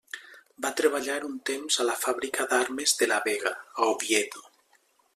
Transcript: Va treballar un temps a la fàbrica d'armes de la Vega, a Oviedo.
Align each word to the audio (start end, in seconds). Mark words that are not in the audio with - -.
Va 0.65 0.71
treballar 0.79 1.17
un 1.27 1.35
temps 1.51 1.77
a 1.83 1.87
la 1.89 1.97
fàbrica 2.05 2.49
d'armes 2.55 2.97
de 3.03 3.09
la 3.15 3.23
Vega, 3.31 3.53
a 3.85 3.93
Oviedo. 3.95 4.47